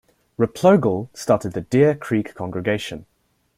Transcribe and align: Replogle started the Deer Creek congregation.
Replogle 0.39 1.15
started 1.15 1.53
the 1.53 1.61
Deer 1.61 1.93
Creek 1.93 2.33
congregation. 2.33 3.05